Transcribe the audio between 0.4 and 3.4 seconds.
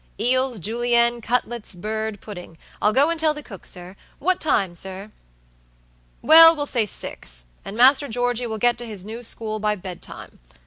Julienne, cutlets, bird, puddingI'll go and tell